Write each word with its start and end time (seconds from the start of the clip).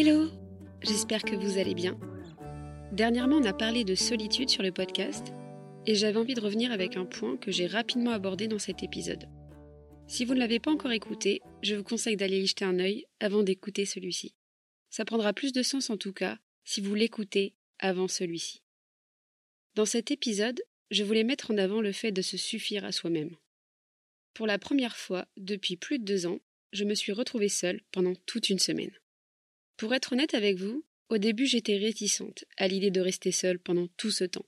Hello 0.00 0.30
J'espère 0.80 1.24
que 1.24 1.34
vous 1.34 1.58
allez 1.58 1.74
bien. 1.74 1.98
Dernièrement, 2.92 3.38
on 3.38 3.44
a 3.44 3.52
parlé 3.52 3.82
de 3.82 3.96
solitude 3.96 4.48
sur 4.48 4.62
le 4.62 4.70
podcast 4.70 5.32
et 5.86 5.96
j'avais 5.96 6.20
envie 6.20 6.34
de 6.34 6.40
revenir 6.40 6.70
avec 6.70 6.96
un 6.96 7.04
point 7.04 7.36
que 7.36 7.50
j'ai 7.50 7.66
rapidement 7.66 8.12
abordé 8.12 8.46
dans 8.46 8.60
cet 8.60 8.84
épisode. 8.84 9.28
Si 10.06 10.24
vous 10.24 10.34
ne 10.34 10.38
l'avez 10.38 10.60
pas 10.60 10.70
encore 10.70 10.92
écouté, 10.92 11.42
je 11.64 11.74
vous 11.74 11.82
conseille 11.82 12.16
d'aller 12.16 12.38
y 12.38 12.46
jeter 12.46 12.64
un 12.64 12.78
œil 12.78 13.06
avant 13.18 13.42
d'écouter 13.42 13.86
celui-ci. 13.86 14.36
Ça 14.88 15.04
prendra 15.04 15.32
plus 15.32 15.52
de 15.52 15.64
sens 15.64 15.90
en 15.90 15.96
tout 15.96 16.12
cas 16.12 16.38
si 16.62 16.80
vous 16.80 16.94
l'écoutez 16.94 17.56
avant 17.80 18.06
celui-ci. 18.06 18.62
Dans 19.74 19.84
cet 19.84 20.12
épisode, 20.12 20.62
je 20.92 21.02
voulais 21.02 21.24
mettre 21.24 21.50
en 21.50 21.58
avant 21.58 21.80
le 21.80 21.90
fait 21.90 22.12
de 22.12 22.22
se 22.22 22.36
suffire 22.36 22.84
à 22.84 22.92
soi-même. 22.92 23.34
Pour 24.32 24.46
la 24.46 24.60
première 24.60 24.96
fois 24.96 25.26
depuis 25.36 25.76
plus 25.76 25.98
de 25.98 26.04
deux 26.04 26.26
ans, 26.28 26.38
je 26.72 26.84
me 26.84 26.94
suis 26.94 27.10
retrouvée 27.10 27.48
seule 27.48 27.80
pendant 27.90 28.14
toute 28.26 28.48
une 28.48 28.60
semaine. 28.60 28.92
Pour 29.78 29.94
être 29.94 30.12
honnête 30.12 30.34
avec 30.34 30.58
vous, 30.58 30.84
au 31.08 31.18
début 31.18 31.46
j'étais 31.46 31.76
réticente 31.76 32.44
à 32.56 32.66
l'idée 32.66 32.90
de 32.90 33.00
rester 33.00 33.30
seule 33.30 33.60
pendant 33.60 33.86
tout 33.96 34.10
ce 34.10 34.24
temps. 34.24 34.44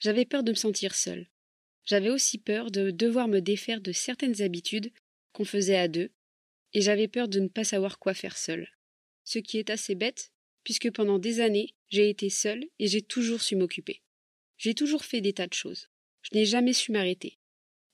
J'avais 0.00 0.24
peur 0.24 0.42
de 0.42 0.50
me 0.50 0.56
sentir 0.56 0.96
seule. 0.96 1.30
J'avais 1.84 2.10
aussi 2.10 2.38
peur 2.38 2.72
de 2.72 2.90
devoir 2.90 3.28
me 3.28 3.38
défaire 3.38 3.80
de 3.80 3.92
certaines 3.92 4.42
habitudes 4.42 4.90
qu'on 5.32 5.44
faisait 5.44 5.78
à 5.78 5.86
deux, 5.86 6.10
et 6.72 6.80
j'avais 6.80 7.06
peur 7.06 7.28
de 7.28 7.38
ne 7.38 7.46
pas 7.46 7.62
savoir 7.62 8.00
quoi 8.00 8.14
faire 8.14 8.36
seule. 8.36 8.68
Ce 9.22 9.38
qui 9.38 9.58
est 9.58 9.70
assez 9.70 9.94
bête, 9.94 10.32
puisque 10.64 10.90
pendant 10.90 11.20
des 11.20 11.38
années, 11.38 11.76
j'ai 11.88 12.10
été 12.10 12.28
seule 12.28 12.64
et 12.80 12.88
j'ai 12.88 13.00
toujours 13.00 13.42
su 13.42 13.54
m'occuper. 13.54 14.02
J'ai 14.56 14.74
toujours 14.74 15.04
fait 15.04 15.20
des 15.20 15.34
tas 15.34 15.46
de 15.46 15.54
choses. 15.54 15.88
Je 16.22 16.36
n'ai 16.36 16.44
jamais 16.44 16.72
su 16.72 16.90
m'arrêter. 16.90 17.38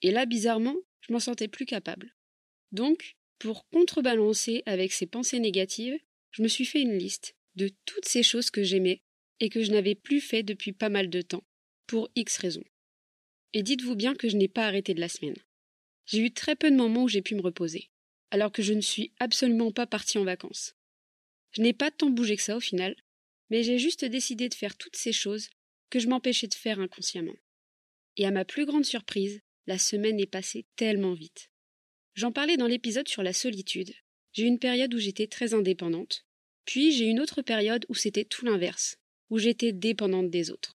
Et 0.00 0.10
là, 0.10 0.24
bizarrement, 0.24 0.76
je 1.02 1.12
m'en 1.12 1.20
sentais 1.20 1.46
plus 1.46 1.66
capable. 1.66 2.14
Donc, 2.72 3.16
pour 3.38 3.68
contrebalancer 3.68 4.62
avec 4.64 4.92
ces 4.92 5.06
pensées 5.06 5.40
négatives, 5.40 5.98
je 6.34 6.42
me 6.42 6.48
suis 6.48 6.64
fait 6.64 6.82
une 6.82 6.98
liste 6.98 7.36
de 7.54 7.70
toutes 7.84 8.06
ces 8.06 8.24
choses 8.24 8.50
que 8.50 8.64
j'aimais 8.64 9.02
et 9.38 9.48
que 9.48 9.62
je 9.62 9.70
n'avais 9.70 9.94
plus 9.94 10.20
fait 10.20 10.42
depuis 10.42 10.72
pas 10.72 10.88
mal 10.88 11.08
de 11.08 11.22
temps, 11.22 11.44
pour 11.86 12.10
X 12.16 12.38
raisons. 12.38 12.64
Et 13.52 13.62
dites-vous 13.62 13.94
bien 13.94 14.16
que 14.16 14.28
je 14.28 14.36
n'ai 14.36 14.48
pas 14.48 14.66
arrêté 14.66 14.94
de 14.94 15.00
la 15.00 15.08
semaine. 15.08 15.36
J'ai 16.06 16.18
eu 16.18 16.32
très 16.32 16.56
peu 16.56 16.72
de 16.72 16.76
moments 16.76 17.04
où 17.04 17.08
j'ai 17.08 17.22
pu 17.22 17.36
me 17.36 17.40
reposer, 17.40 17.88
alors 18.32 18.50
que 18.50 18.62
je 18.62 18.72
ne 18.72 18.80
suis 18.80 19.12
absolument 19.20 19.70
pas 19.70 19.86
partie 19.86 20.18
en 20.18 20.24
vacances. 20.24 20.74
Je 21.52 21.62
n'ai 21.62 21.72
pas 21.72 21.92
tant 21.92 22.10
bougé 22.10 22.34
que 22.36 22.42
ça 22.42 22.56
au 22.56 22.60
final, 22.60 22.96
mais 23.50 23.62
j'ai 23.62 23.78
juste 23.78 24.04
décidé 24.04 24.48
de 24.48 24.54
faire 24.54 24.76
toutes 24.76 24.96
ces 24.96 25.12
choses 25.12 25.50
que 25.88 26.00
je 26.00 26.08
m'empêchais 26.08 26.48
de 26.48 26.54
faire 26.54 26.80
inconsciemment. 26.80 27.36
Et 28.16 28.26
à 28.26 28.32
ma 28.32 28.44
plus 28.44 28.66
grande 28.66 28.84
surprise, 28.84 29.40
la 29.68 29.78
semaine 29.78 30.18
est 30.18 30.26
passée 30.26 30.66
tellement 30.74 31.14
vite. 31.14 31.52
J'en 32.14 32.32
parlais 32.32 32.56
dans 32.56 32.66
l'épisode 32.66 33.08
sur 33.08 33.22
la 33.22 33.32
solitude. 33.32 33.94
J'ai 34.34 34.44
une 34.44 34.58
période 34.58 34.92
où 34.92 34.98
j'étais 34.98 35.28
très 35.28 35.54
indépendante, 35.54 36.26
puis 36.64 36.92
j'ai 36.92 37.04
une 37.04 37.20
autre 37.20 37.40
période 37.40 37.86
où 37.88 37.94
c'était 37.94 38.24
tout 38.24 38.44
l'inverse, 38.44 38.98
où 39.30 39.38
j'étais 39.38 39.72
dépendante 39.72 40.28
des 40.28 40.50
autres. 40.50 40.76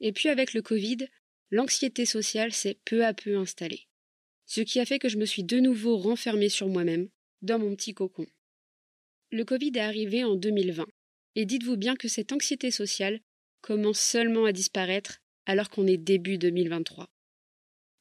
Et 0.00 0.12
puis 0.12 0.28
avec 0.30 0.54
le 0.54 0.62
Covid, 0.62 1.06
l'anxiété 1.50 2.06
sociale 2.06 2.52
s'est 2.52 2.78
peu 2.86 3.04
à 3.04 3.12
peu 3.12 3.36
installée, 3.36 3.86
ce 4.46 4.62
qui 4.62 4.80
a 4.80 4.86
fait 4.86 4.98
que 4.98 5.10
je 5.10 5.18
me 5.18 5.26
suis 5.26 5.44
de 5.44 5.60
nouveau 5.60 5.98
renfermée 5.98 6.48
sur 6.48 6.68
moi-même, 6.68 7.08
dans 7.42 7.58
mon 7.58 7.76
petit 7.76 7.92
cocon. 7.92 8.26
Le 9.30 9.44
Covid 9.44 9.72
est 9.74 9.80
arrivé 9.80 10.24
en 10.24 10.34
2020, 10.34 10.86
et 11.34 11.44
dites-vous 11.44 11.76
bien 11.76 11.94
que 11.94 12.08
cette 12.08 12.32
anxiété 12.32 12.70
sociale 12.70 13.20
commence 13.60 14.00
seulement 14.00 14.46
à 14.46 14.52
disparaître 14.52 15.20
alors 15.44 15.68
qu'on 15.68 15.86
est 15.86 15.98
début 15.98 16.38
2023. 16.38 17.10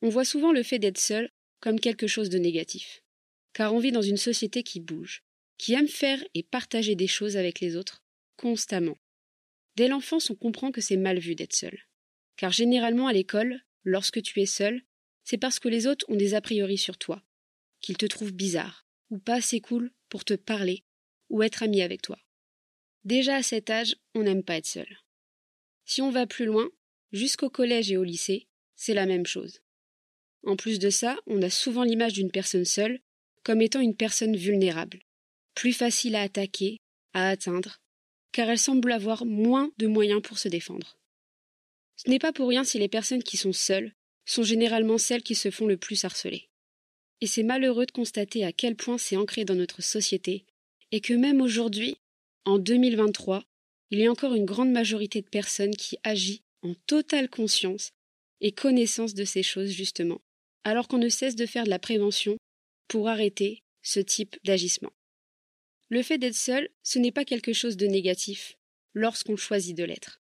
On 0.02 0.10
voit 0.10 0.26
souvent 0.26 0.54
le 0.54 0.64
fait 0.64 0.80
d'être 0.80 0.98
seul 0.98 1.30
comme 1.60 1.80
quelque 1.80 2.08
chose 2.08 2.30
de 2.30 2.38
négatif, 2.38 3.04
car 3.58 3.74
on 3.74 3.80
vit 3.80 3.92
dans 3.92 4.04
une 4.04 4.18
société 4.18 4.62
qui 4.62 4.80
bouge, 4.80 5.24
qui 5.58 5.74
aime 5.74 5.88
faire 5.88 6.24
et 6.36 6.44
partager 6.44 6.94
des 6.94 7.08
choses 7.08 7.38
avec 7.38 7.60
les 7.60 7.76
autres, 7.76 8.04
constamment. 8.36 9.00
Dès 9.76 9.88
l'enfance, 9.88 10.30
on 10.30 10.36
comprend 10.36 10.72
que 10.72 10.80
c'est 10.80 10.96
mal 10.96 11.18
vu 11.18 11.34
d'être 11.34 11.56
seul. 11.56 11.76
Car 12.36 12.52
généralement 12.52 13.08
à 13.08 13.14
l'école, 13.14 13.64
lorsque 13.84 14.22
tu 14.22 14.42
es 14.42 14.46
seul, 14.46 14.84
c'est 15.24 15.40
parce 15.40 15.58
que 15.58 15.70
les 15.70 15.88
autres 15.88 16.06
ont 16.08 16.16
des 16.16 16.36
a 16.36 16.42
priori 16.42 16.78
sur 16.78 17.00
toi, 17.00 17.24
qu'ils 17.82 17.98
te 17.98 18.06
trouvent 18.06 18.32
bizarre, 18.32 18.86
ou 19.10 19.18
pas 19.18 19.38
assez 19.38 19.60
cool 19.60 19.92
pour 20.08 20.24
te 20.24 20.36
parler, 20.36 20.84
ou 21.32 21.42
être 21.42 21.64
ami 21.64 21.82
avec 21.82 22.04
toi. 22.04 22.20
Déjà 23.06 23.38
à 23.38 23.42
cet 23.42 23.72
âge, 23.72 23.96
on 24.14 24.22
n'aime 24.22 24.44
pas 24.44 24.58
être 24.58 24.68
seul. 24.68 25.00
Si 25.84 26.04
on 26.04 26.12
va 26.12 26.28
plus 26.28 26.46
loin, 26.46 26.70
jusqu'au 27.12 27.50
collège 27.50 27.92
et 27.92 27.98
au 27.98 28.04
lycée, 28.04 28.50
c'est 28.76 28.94
la 28.94 29.08
même 29.08 29.26
chose. 29.26 29.62
En 30.44 30.56
plus 30.56 30.78
de 30.78 30.92
ça, 30.92 31.18
on 31.26 31.42
a 31.42 31.50
souvent 31.50 31.82
l'image 31.82 32.14
d'une 32.14 32.30
personne 32.30 32.64
seule 32.64 33.02
comme 33.44 33.62
étant 33.62 33.80
une 33.80 33.96
personne 33.96 34.36
vulnérable, 34.36 35.00
plus 35.56 35.74
facile 35.74 36.16
à 36.16 36.22
attaquer, 36.22 36.78
à 37.14 37.30
atteindre, 37.30 37.78
car 38.32 38.50
elle 38.50 38.60
semble 38.60 38.92
avoir 38.92 39.26
moins 39.26 39.72
de 39.78 39.88
moyens 39.88 40.22
pour 40.22 40.38
se 40.38 40.48
défendre. 40.48 40.98
Ce 41.96 42.10
n'est 42.10 42.20
pas 42.20 42.34
pour 42.34 42.50
rien 42.50 42.64
si 42.64 42.78
les 42.78 42.88
personnes 42.88 43.24
qui 43.24 43.38
sont 43.38 43.54
seules 43.54 43.94
sont 44.26 44.44
généralement 44.44 44.98
celles 44.98 45.24
qui 45.24 45.36
se 45.36 45.50
font 45.50 45.66
le 45.66 45.78
plus 45.78 46.06
harceler. 46.06 46.50
Et 47.22 47.28
c'est 47.28 47.44
malheureux 47.44 47.86
de 47.86 47.92
constater 47.92 48.46
à 48.46 48.52
quel 48.52 48.76
point 48.76 48.98
c'est 48.98 49.18
ancré 49.18 49.46
dans 49.46 49.56
notre 49.56 49.82
société, 49.82 50.46
et 50.92 51.02
que 51.02 51.14
même 51.14 51.42
aujourd'hui, 51.42 51.98
en 52.46 52.60
2023, 52.60 53.44
il 53.90 54.00
y 54.00 54.06
a 54.06 54.12
encore 54.12 54.36
une 54.36 54.46
grande 54.46 54.72
majorité 54.72 55.22
de 55.22 55.28
personnes 55.28 55.76
qui 55.76 55.98
agissent 56.04 56.44
en 56.62 56.74
totale 56.86 57.30
conscience 57.30 57.92
et 58.42 58.52
connaissance 58.52 59.14
de 59.14 59.26
ces 59.26 59.44
choses 59.44 59.70
justement, 59.70 60.22
alors 60.64 60.88
qu'on 60.88 60.98
ne 60.98 61.10
cesse 61.10 61.36
de 61.36 61.46
faire 61.46 61.64
de 61.64 61.70
la 61.70 61.80
prévention 61.80 62.38
pour 62.88 63.10
arrêter 63.10 63.64
ce 63.82 64.00
type 64.00 64.38
d'agissement. 64.44 64.92
Le 65.90 66.04
fait 66.04 66.18
d'être 66.18 66.36
seul, 66.36 66.70
ce 66.84 67.00
n'est 67.00 67.12
pas 67.12 67.26
quelque 67.26 67.54
chose 67.54 67.78
de 67.78 67.88
négatif 67.88 68.58
lorsqu'on 68.94 69.38
choisit 69.38 69.78
de 69.78 69.84
l'être. 69.84 70.22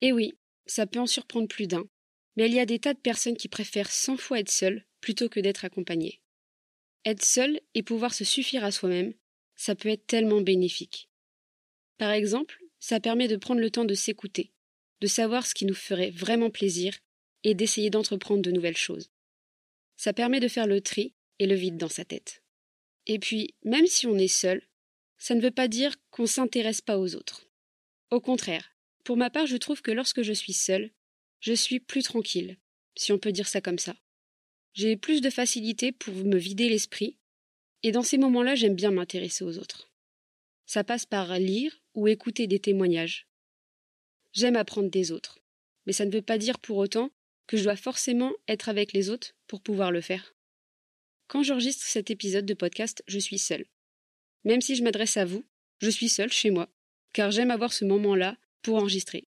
Et 0.00 0.12
oui, 0.12 0.38
ça 0.66 0.86
peut 0.86 0.98
en 0.98 1.06
surprendre 1.06 1.48
plus 1.48 1.66
d'un, 1.66 1.88
mais 2.36 2.46
il 2.46 2.54
y 2.54 2.60
a 2.60 2.66
des 2.66 2.78
tas 2.78 2.94
de 2.94 2.98
personnes 2.98 3.36
qui 3.36 3.48
préfèrent 3.48 3.90
cent 3.90 4.16
fois 4.16 4.40
être 4.40 4.50
seules 4.50 4.84
plutôt 5.00 5.28
que 5.28 5.40
d'être 5.40 5.64
accompagnées. 5.64 6.20
Être 7.04 7.24
seul 7.24 7.60
et 7.74 7.82
pouvoir 7.82 8.14
se 8.14 8.24
suffire 8.24 8.64
à 8.64 8.70
soi-même, 8.70 9.14
ça 9.56 9.74
peut 9.74 9.88
être 9.88 10.06
tellement 10.06 10.40
bénéfique. 10.40 11.08
Par 11.96 12.12
exemple, 12.12 12.58
ça 12.80 13.00
permet 13.00 13.28
de 13.28 13.36
prendre 13.36 13.60
le 13.60 13.70
temps 13.70 13.84
de 13.84 13.94
s'écouter, 13.94 14.52
de 15.00 15.06
savoir 15.06 15.46
ce 15.46 15.54
qui 15.54 15.64
nous 15.64 15.74
ferait 15.74 16.10
vraiment 16.10 16.50
plaisir 16.50 16.96
et 17.44 17.54
d'essayer 17.54 17.90
d'entreprendre 17.90 18.42
de 18.42 18.50
nouvelles 18.50 18.76
choses. 18.76 19.10
Ça 19.96 20.12
permet 20.12 20.40
de 20.40 20.48
faire 20.48 20.66
le 20.66 20.80
tri 20.80 21.14
et 21.38 21.46
le 21.46 21.54
vide 21.54 21.76
dans 21.76 21.88
sa 21.88 22.04
tête. 22.04 22.42
Et 23.06 23.18
puis, 23.18 23.54
même 23.64 23.86
si 23.86 24.06
on 24.06 24.18
est 24.18 24.28
seul, 24.28 24.62
ça 25.16 25.34
ne 25.34 25.40
veut 25.40 25.50
pas 25.50 25.68
dire 25.68 25.96
qu'on 26.10 26.26
s'intéresse 26.26 26.80
pas 26.80 26.98
aux 26.98 27.14
autres. 27.14 27.48
Au 28.10 28.20
contraire, 28.20 28.70
pour 29.04 29.16
ma 29.16 29.30
part, 29.30 29.46
je 29.46 29.56
trouve 29.56 29.82
que 29.82 29.90
lorsque 29.90 30.22
je 30.22 30.32
suis 30.32 30.52
seule, 30.52 30.90
je 31.40 31.52
suis 31.52 31.80
plus 31.80 32.02
tranquille, 32.02 32.56
si 32.96 33.12
on 33.12 33.18
peut 33.18 33.32
dire 33.32 33.48
ça 33.48 33.60
comme 33.60 33.78
ça. 33.78 33.96
J'ai 34.74 34.96
plus 34.96 35.20
de 35.20 35.30
facilité 35.30 35.92
pour 35.92 36.14
me 36.14 36.36
vider 36.36 36.68
l'esprit, 36.68 37.16
et 37.82 37.92
dans 37.92 38.02
ces 38.02 38.18
moments-là, 38.18 38.54
j'aime 38.54 38.74
bien 38.74 38.90
m'intéresser 38.90 39.44
aux 39.44 39.58
autres. 39.58 39.90
Ça 40.66 40.84
passe 40.84 41.06
par 41.06 41.38
lire 41.38 41.80
ou 41.94 42.08
écouter 42.08 42.46
des 42.46 42.58
témoignages. 42.58 43.26
J'aime 44.32 44.56
apprendre 44.56 44.90
des 44.90 45.10
autres, 45.10 45.40
mais 45.86 45.92
ça 45.92 46.04
ne 46.04 46.12
veut 46.12 46.22
pas 46.22 46.38
dire 46.38 46.58
pour 46.58 46.76
autant 46.76 47.10
que 47.46 47.56
je 47.56 47.64
dois 47.64 47.76
forcément 47.76 48.32
être 48.46 48.68
avec 48.68 48.92
les 48.92 49.08
autres 49.10 49.34
pour 49.46 49.62
pouvoir 49.62 49.90
le 49.90 50.02
faire. 50.02 50.34
Quand 51.28 51.42
j'enregistre 51.42 51.84
cet 51.84 52.10
épisode 52.10 52.46
de 52.46 52.54
podcast, 52.54 53.02
je 53.06 53.18
suis 53.18 53.38
seule. 53.38 53.66
Même 54.44 54.62
si 54.62 54.74
je 54.74 54.82
m'adresse 54.82 55.18
à 55.18 55.26
vous, 55.26 55.44
je 55.78 55.90
suis 55.90 56.08
seule 56.08 56.32
chez 56.32 56.50
moi, 56.50 56.70
car 57.12 57.30
j'aime 57.30 57.50
avoir 57.50 57.74
ce 57.74 57.84
moment-là 57.84 58.38
pour 58.62 58.76
enregistrer. 58.76 59.28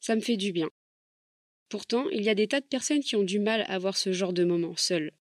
Ça 0.00 0.16
me 0.16 0.20
fait 0.20 0.36
du 0.36 0.50
bien. 0.50 0.68
Pourtant, 1.68 2.08
il 2.10 2.22
y 2.22 2.28
a 2.28 2.34
des 2.34 2.48
tas 2.48 2.60
de 2.60 2.66
personnes 2.66 3.00
qui 3.00 3.14
ont 3.14 3.22
du 3.22 3.38
mal 3.38 3.62
à 3.62 3.74
avoir 3.74 3.96
ce 3.96 4.12
genre 4.12 4.32
de 4.32 4.44
moment 4.44 4.76
seul. 4.76 5.12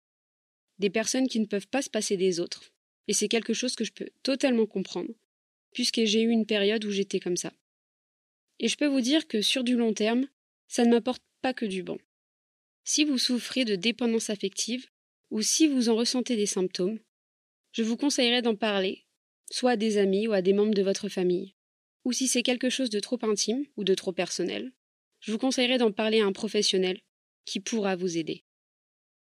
Des 0.79 0.89
personnes 0.89 1.29
qui 1.29 1.41
ne 1.41 1.47
peuvent 1.47 1.69
pas 1.69 1.83
se 1.83 1.91
passer 1.91 2.17
des 2.17 2.41
autres. 2.41 2.73
Et 3.07 3.13
c'est 3.13 3.29
quelque 3.29 3.53
chose 3.53 3.77
que 3.77 3.85
je 3.85 3.93
peux 3.93 4.09
totalement 4.23 4.67
comprendre, 4.67 5.13
puisque 5.73 6.05
j'ai 6.05 6.23
eu 6.23 6.31
une 6.31 6.47
période 6.47 6.87
où 6.87 6.91
j'étais 6.91 7.21
comme 7.21 7.37
ça. 7.37 7.53
Et 8.61 8.69
je 8.69 8.79
peux 8.79 8.87
vous 8.87 9.03
dire 9.03 9.29
que 9.29 9.43
sur 9.43 9.63
du 9.63 9.77
long 9.77 9.93
terme, 9.93 10.27
ça 10.69 10.87
ne 10.87 10.91
m'apporte 10.91 11.23
pas 11.43 11.53
que 11.53 11.67
du 11.67 11.83
bon. 11.83 11.99
Si 12.85 13.05
vous 13.05 13.19
souffrez 13.19 13.67
de 13.67 13.77
dépendance 13.77 14.31
affective, 14.31 14.89
ou 15.31 15.43
si 15.43 15.67
vous 15.67 15.89
en 15.89 15.97
ressentez 15.97 16.37
des 16.37 16.47
symptômes, 16.47 16.99
je 17.73 17.83
vous 17.83 17.97
conseillerais 17.97 18.43
d'en 18.43 18.55
parler, 18.55 19.05
soit 19.51 19.73
à 19.73 19.77
des 19.77 19.99
amis 19.99 20.29
ou 20.29 20.33
à 20.33 20.43
des 20.43 20.53
membres 20.53 20.75
de 20.75 20.83
votre 20.83 21.09
famille. 21.09 21.55
Ou 22.05 22.13
si 22.13 22.29
c'est 22.29 22.43
quelque 22.43 22.71
chose 22.71 22.91
de 22.91 23.01
trop 23.01 23.19
intime 23.23 23.65
ou 23.77 23.85
de 23.85 23.95
trop 23.95 24.13
personnel, 24.13 24.73
je 25.21 25.33
vous 25.33 25.39
conseillerais 25.39 25.79
d'en 25.79 25.91
parler 25.91 26.21
à 26.21 26.27
un 26.27 26.33
professionnel 26.33 27.01
qui 27.47 27.61
pourra 27.61 27.97
vous 27.97 28.19
aider. 28.19 28.45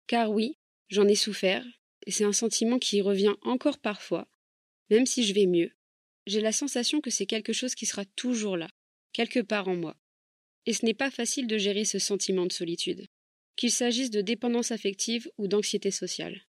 Car 0.07 0.31
oui, 0.31 0.59
j'en 0.89 1.09
ai 1.09 1.15
souffert, 1.15 1.65
et 2.07 2.11
c'est 2.11 2.25
un 2.25 2.33
sentiment 2.33 2.79
qui 2.79 3.01
revient 3.01 3.35
encore 3.43 3.79
parfois, 3.79 4.29
même 4.91 5.07
si 5.07 5.25
je 5.25 5.35
vais 5.35 5.47
mieux, 5.47 5.73
j'ai 6.27 6.41
la 6.41 6.53
sensation 6.53 7.01
que 7.01 7.11
c'est 7.11 7.27
quelque 7.27 7.53
chose 7.53 7.75
qui 7.75 7.87
sera 7.87 8.05
toujours 8.05 8.57
là, 8.57 8.69
quelque 9.13 9.41
part 9.41 9.69
en 9.69 9.77
moi. 9.77 9.97
Et 10.67 10.73
ce 10.73 10.85
n'est 10.85 10.95
pas 10.95 11.11
facile 11.11 11.47
de 11.47 11.59
gérer 11.59 11.85
ce 11.85 11.99
sentiment 11.99 12.47
de 12.47 12.53
solitude, 12.53 13.07
qu'il 13.57 13.71
s'agisse 13.71 14.11
de 14.11 14.21
dépendance 14.21 14.71
affective 14.71 15.31
ou 15.39 15.49
d'anxiété 15.49 15.91
sociale. 15.91 16.43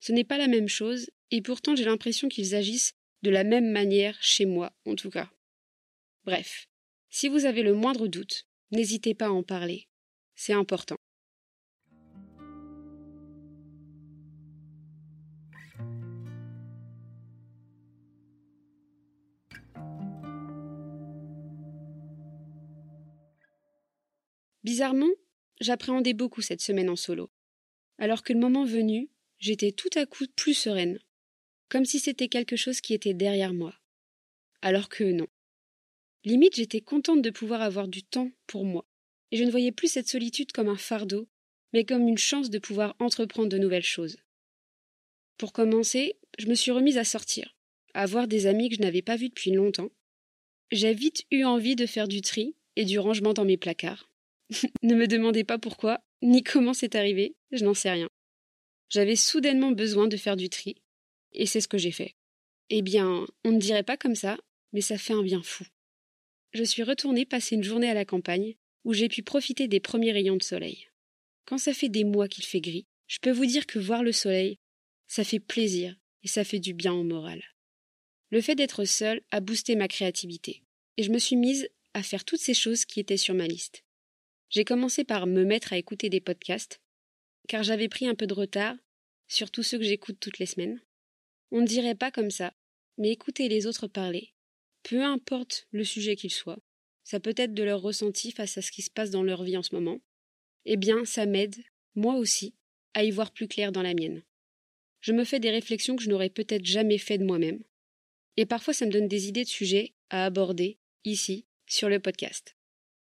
Ce 0.00 0.12
n'est 0.12 0.24
pas 0.24 0.38
la 0.38 0.48
même 0.48 0.68
chose, 0.68 1.10
et 1.30 1.40
pourtant 1.40 1.74
j'ai 1.74 1.84
l'impression 1.84 2.28
qu'ils 2.28 2.54
agissent 2.54 2.92
de 3.22 3.30
la 3.30 3.44
même 3.44 3.70
manière 3.70 4.22
chez 4.22 4.44
moi, 4.44 4.72
en 4.84 4.94
tout 4.94 5.10
cas. 5.10 5.30
Bref, 6.24 6.66
si 7.10 7.28
vous 7.28 7.46
avez 7.46 7.62
le 7.62 7.74
moindre 7.74 8.06
doute, 8.06 8.46
n'hésitez 8.70 9.14
pas 9.14 9.26
à 9.26 9.30
en 9.30 9.42
parler. 9.42 9.88
C'est 10.34 10.52
important. 10.52 10.96
Bizarrement, 24.64 25.10
j'appréhendais 25.60 26.14
beaucoup 26.14 26.42
cette 26.42 26.60
semaine 26.60 26.90
en 26.90 26.96
solo. 26.96 27.30
Alors 27.98 28.22
que 28.22 28.32
le 28.32 28.40
moment 28.40 28.64
venu, 28.64 29.10
j'étais 29.38 29.72
tout 29.72 29.90
à 29.94 30.06
coup 30.06 30.26
plus 30.36 30.54
sereine, 30.54 30.98
comme 31.68 31.84
si 31.84 32.00
c'était 32.00 32.28
quelque 32.28 32.56
chose 32.56 32.80
qui 32.80 32.94
était 32.94 33.14
derrière 33.14 33.54
moi. 33.54 33.74
Alors 34.62 34.88
que 34.88 35.04
non. 35.04 35.26
Limite, 36.24 36.56
j'étais 36.56 36.80
contente 36.80 37.22
de 37.22 37.30
pouvoir 37.30 37.60
avoir 37.60 37.86
du 37.86 38.02
temps 38.02 38.30
pour 38.46 38.64
moi, 38.64 38.86
et 39.30 39.36
je 39.36 39.44
ne 39.44 39.50
voyais 39.50 39.72
plus 39.72 39.88
cette 39.88 40.08
solitude 40.08 40.52
comme 40.52 40.68
un 40.68 40.76
fardeau, 40.76 41.28
mais 41.72 41.84
comme 41.84 42.08
une 42.08 42.18
chance 42.18 42.50
de 42.50 42.58
pouvoir 42.58 42.96
entreprendre 42.98 43.48
de 43.48 43.58
nouvelles 43.58 43.82
choses. 43.82 44.16
Pour 45.36 45.52
commencer, 45.52 46.16
je 46.38 46.46
me 46.46 46.54
suis 46.54 46.70
remise 46.70 46.98
à 46.98 47.04
sortir, 47.04 47.56
à 47.92 48.06
voir 48.06 48.28
des 48.28 48.46
amis 48.46 48.68
que 48.68 48.76
je 48.76 48.80
n'avais 48.80 49.02
pas 49.02 49.16
vus 49.16 49.28
depuis 49.28 49.50
longtemps. 49.50 49.90
J'ai 50.70 50.94
vite 50.94 51.24
eu 51.30 51.44
envie 51.44 51.76
de 51.76 51.86
faire 51.86 52.08
du 52.08 52.20
tri 52.20 52.54
et 52.76 52.84
du 52.84 52.98
rangement 52.98 53.34
dans 53.34 53.44
mes 53.44 53.56
placards. 53.56 54.08
Ne 54.82 54.94
me 54.94 55.06
demandez 55.06 55.44
pas 55.44 55.58
pourquoi, 55.58 56.00
ni 56.22 56.42
comment 56.42 56.74
c'est 56.74 56.94
arrivé, 56.94 57.36
je 57.52 57.64
n'en 57.64 57.74
sais 57.74 57.90
rien. 57.90 58.08
J'avais 58.90 59.16
soudainement 59.16 59.72
besoin 59.72 60.08
de 60.08 60.16
faire 60.16 60.36
du 60.36 60.48
tri, 60.48 60.76
et 61.32 61.46
c'est 61.46 61.60
ce 61.60 61.68
que 61.68 61.78
j'ai 61.78 61.90
fait. 61.90 62.14
Eh 62.70 62.82
bien, 62.82 63.26
on 63.44 63.52
ne 63.52 63.58
dirait 63.58 63.82
pas 63.82 63.96
comme 63.96 64.14
ça, 64.14 64.38
mais 64.72 64.80
ça 64.80 64.98
fait 64.98 65.12
un 65.12 65.22
bien 65.22 65.42
fou. 65.42 65.64
Je 66.52 66.64
suis 66.64 66.82
retournée 66.82 67.26
passer 67.26 67.56
une 67.56 67.64
journée 67.64 67.90
à 67.90 67.94
la 67.94 68.04
campagne, 68.04 68.54
où 68.84 68.92
j'ai 68.92 69.08
pu 69.08 69.22
profiter 69.22 69.66
des 69.66 69.80
premiers 69.80 70.12
rayons 70.12 70.36
de 70.36 70.42
soleil. 70.42 70.88
Quand 71.46 71.58
ça 71.58 71.74
fait 71.74 71.88
des 71.88 72.04
mois 72.04 72.28
qu'il 72.28 72.44
fait 72.44 72.60
gris, 72.60 72.86
je 73.06 73.18
peux 73.20 73.30
vous 73.30 73.46
dire 73.46 73.66
que 73.66 73.78
voir 73.78 74.02
le 74.02 74.12
soleil, 74.12 74.58
ça 75.08 75.24
fait 75.24 75.40
plaisir 75.40 75.96
et 76.22 76.28
ça 76.28 76.44
fait 76.44 76.58
du 76.58 76.74
bien 76.74 76.92
au 76.92 77.02
moral. 77.02 77.42
Le 78.30 78.40
fait 78.40 78.54
d'être 78.54 78.84
seule 78.84 79.22
a 79.30 79.40
boosté 79.40 79.76
ma 79.76 79.88
créativité, 79.88 80.62
et 80.96 81.02
je 81.02 81.10
me 81.10 81.18
suis 81.18 81.36
mise 81.36 81.68
à 81.92 82.02
faire 82.02 82.24
toutes 82.24 82.40
ces 82.40 82.54
choses 82.54 82.84
qui 82.84 83.00
étaient 83.00 83.16
sur 83.16 83.34
ma 83.34 83.46
liste. 83.46 83.83
J'ai 84.54 84.64
commencé 84.64 85.02
par 85.02 85.26
me 85.26 85.44
mettre 85.44 85.72
à 85.72 85.78
écouter 85.78 86.08
des 86.08 86.20
podcasts, 86.20 86.80
car 87.48 87.64
j'avais 87.64 87.88
pris 87.88 88.06
un 88.06 88.14
peu 88.14 88.28
de 88.28 88.34
retard 88.34 88.76
sur 89.26 89.50
tous 89.50 89.64
ceux 89.64 89.78
que 89.78 89.84
j'écoute 89.84 90.18
toutes 90.20 90.38
les 90.38 90.46
semaines. 90.46 90.80
On 91.50 91.60
ne 91.60 91.66
dirait 91.66 91.96
pas 91.96 92.12
comme 92.12 92.30
ça, 92.30 92.54
mais 92.96 93.10
écouter 93.10 93.48
les 93.48 93.66
autres 93.66 93.88
parler, 93.88 94.32
peu 94.84 95.02
importe 95.02 95.66
le 95.72 95.82
sujet 95.82 96.14
qu'il 96.14 96.30
soit, 96.30 96.60
ça 97.02 97.18
peut 97.18 97.34
être 97.36 97.52
de 97.52 97.64
leur 97.64 97.82
ressenti 97.82 98.30
face 98.30 98.56
à 98.56 98.62
ce 98.62 98.70
qui 98.70 98.82
se 98.82 98.92
passe 98.92 99.10
dans 99.10 99.24
leur 99.24 99.42
vie 99.42 99.56
en 99.56 99.64
ce 99.64 99.74
moment, 99.74 100.00
eh 100.66 100.76
bien 100.76 101.04
ça 101.04 101.26
m'aide, 101.26 101.56
moi 101.96 102.14
aussi, 102.14 102.54
à 102.94 103.02
y 103.02 103.10
voir 103.10 103.32
plus 103.32 103.48
clair 103.48 103.72
dans 103.72 103.82
la 103.82 103.92
mienne. 103.92 104.22
Je 105.00 105.12
me 105.12 105.24
fais 105.24 105.40
des 105.40 105.50
réflexions 105.50 105.96
que 105.96 106.04
je 106.04 106.10
n'aurais 106.10 106.30
peut-être 106.30 106.64
jamais 106.64 106.98
fait 106.98 107.18
de 107.18 107.24
moi-même. 107.24 107.64
Et 108.36 108.46
parfois 108.46 108.72
ça 108.72 108.86
me 108.86 108.92
donne 108.92 109.08
des 109.08 109.26
idées 109.26 109.42
de 109.42 109.48
sujets 109.48 109.94
à 110.10 110.24
aborder, 110.24 110.78
ici, 111.02 111.44
sur 111.66 111.88
le 111.88 111.98
podcast. 111.98 112.54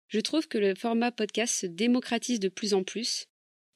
Je 0.08 0.20
trouve 0.20 0.48
que 0.48 0.58
le 0.58 0.74
format 0.74 1.12
podcast 1.12 1.54
se 1.54 1.66
démocratise 1.66 2.40
de 2.40 2.48
plus 2.48 2.74
en 2.74 2.84
plus, 2.84 3.28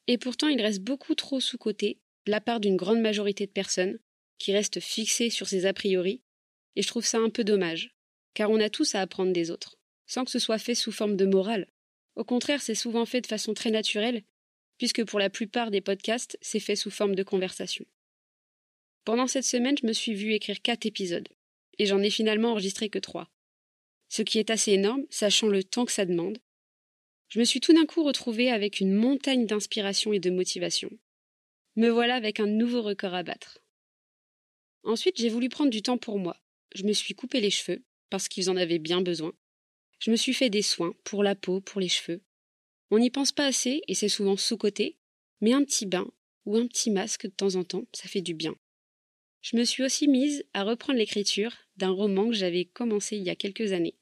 et 0.07 0.17
pourtant 0.17 0.47
il 0.47 0.61
reste 0.61 0.81
beaucoup 0.81 1.13
trop 1.13 1.39
sous-coté 1.39 1.99
de 2.25 2.31
la 2.31 2.39
part 2.39 2.59
d'une 2.59 2.77
grande 2.77 3.01
majorité 3.01 3.45
de 3.45 3.51
personnes 3.51 3.99
qui 4.37 4.53
restent 4.53 4.79
fixées 4.79 5.29
sur 5.29 5.47
ces 5.47 5.65
a 5.65 5.73
priori, 5.73 6.21
et 6.75 6.81
je 6.81 6.87
trouve 6.87 7.05
ça 7.05 7.19
un 7.19 7.29
peu 7.29 7.43
dommage, 7.43 7.93
car 8.33 8.49
on 8.49 8.61
a 8.61 8.69
tous 8.69 8.95
à 8.95 9.01
apprendre 9.01 9.33
des 9.33 9.51
autres, 9.51 9.77
sans 10.07 10.23
que 10.23 10.31
ce 10.31 10.39
soit 10.39 10.57
fait 10.57 10.75
sous 10.75 10.91
forme 10.91 11.17
de 11.17 11.25
morale. 11.25 11.67
Au 12.15 12.23
contraire, 12.23 12.61
c'est 12.61 12.75
souvent 12.75 13.05
fait 13.05 13.21
de 13.21 13.27
façon 13.27 13.53
très 13.53 13.71
naturelle, 13.71 14.23
puisque 14.77 15.05
pour 15.05 15.19
la 15.19 15.29
plupart 15.29 15.69
des 15.69 15.81
podcasts, 15.81 16.37
c'est 16.41 16.59
fait 16.59 16.75
sous 16.75 16.91
forme 16.91 17.15
de 17.15 17.23
conversation. 17.23 17.85
Pendant 19.03 19.27
cette 19.27 19.43
semaine, 19.43 19.77
je 19.81 19.85
me 19.85 19.93
suis 19.93 20.13
vue 20.13 20.33
écrire 20.33 20.61
quatre 20.61 20.85
épisodes, 20.85 21.27
et 21.77 21.85
j'en 21.85 22.01
ai 22.01 22.09
finalement 22.09 22.51
enregistré 22.51 22.89
que 22.89 22.99
trois 22.99 23.29
ce 24.11 24.23
qui 24.23 24.39
est 24.39 24.49
assez 24.49 24.73
énorme, 24.73 25.05
sachant 25.09 25.47
le 25.47 25.63
temps 25.63 25.85
que 25.85 25.91
ça 25.93 26.05
demande. 26.05 26.37
Je 27.29 27.39
me 27.39 27.45
suis 27.45 27.61
tout 27.61 27.71
d'un 27.71 27.85
coup 27.85 28.03
retrouvée 28.03 28.51
avec 28.51 28.81
une 28.81 28.93
montagne 28.93 29.45
d'inspiration 29.45 30.11
et 30.11 30.19
de 30.19 30.29
motivation. 30.29 30.89
Me 31.77 31.87
voilà 31.87 32.15
avec 32.15 32.41
un 32.41 32.45
nouveau 32.45 32.81
record 32.81 33.13
à 33.13 33.23
battre. 33.23 33.59
Ensuite, 34.83 35.15
j'ai 35.17 35.29
voulu 35.29 35.47
prendre 35.47 35.69
du 35.71 35.81
temps 35.81 35.97
pour 35.97 36.19
moi. 36.19 36.35
Je 36.75 36.83
me 36.83 36.91
suis 36.91 37.15
coupé 37.15 37.39
les 37.39 37.51
cheveux, 37.51 37.85
parce 38.09 38.27
qu'ils 38.27 38.49
en 38.49 38.57
avaient 38.57 38.79
bien 38.79 39.01
besoin. 39.01 39.31
Je 39.99 40.11
me 40.11 40.17
suis 40.17 40.33
fait 40.33 40.49
des 40.49 40.61
soins, 40.61 40.93
pour 41.05 41.23
la 41.23 41.35
peau, 41.35 41.61
pour 41.61 41.79
les 41.79 41.87
cheveux. 41.87 42.21
On 42.89 42.99
n'y 42.99 43.11
pense 43.11 43.31
pas 43.31 43.45
assez, 43.45 43.81
et 43.87 43.95
c'est 43.95 44.09
souvent 44.09 44.35
sous-côté, 44.35 44.97
mais 45.39 45.53
un 45.53 45.63
petit 45.63 45.85
bain, 45.85 46.11
ou 46.45 46.57
un 46.57 46.67
petit 46.67 46.91
masque 46.91 47.27
de 47.27 47.31
temps 47.31 47.55
en 47.55 47.63
temps, 47.63 47.85
ça 47.93 48.09
fait 48.09 48.21
du 48.21 48.33
bien. 48.33 48.55
Je 49.41 49.55
me 49.55 49.63
suis 49.63 49.83
aussi 49.83 50.09
mise 50.09 50.43
à 50.53 50.65
reprendre 50.65 50.99
l'écriture 50.99 51.55
d'un 51.77 51.91
roman 51.91 52.27
que 52.27 52.35
j'avais 52.35 52.65
commencé 52.65 53.15
il 53.15 53.23
y 53.23 53.29
a 53.29 53.35
quelques 53.35 53.71
années. 53.71 53.95